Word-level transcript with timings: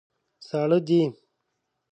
ساړه 0.47 0.77
دي. 0.87 1.01